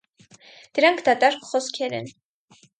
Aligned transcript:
Դրանք 0.79 1.03
դատարկ 1.09 1.47
խոսքեր 1.53 1.97
են: 2.03 2.13